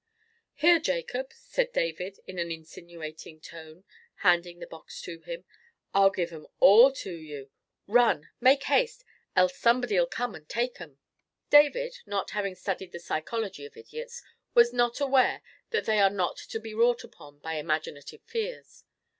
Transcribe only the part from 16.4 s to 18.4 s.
to be wrought upon by imaginative